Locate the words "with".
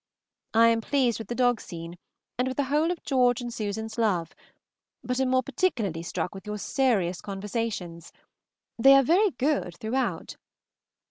1.19-1.27, 2.47-2.57, 6.33-6.47